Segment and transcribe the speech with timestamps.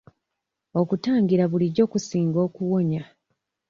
[0.81, 3.01] Okutangira bulijjo kusinga okuwonya.